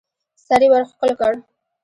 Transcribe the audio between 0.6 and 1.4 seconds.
يې ورښکل کړ.